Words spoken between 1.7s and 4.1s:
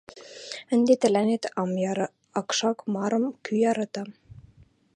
яры, акшак марым кӱ арата.